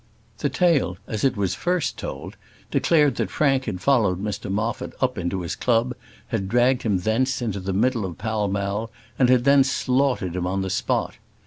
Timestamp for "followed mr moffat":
3.81-4.93